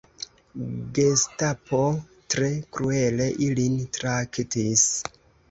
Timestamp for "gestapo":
0.97-1.81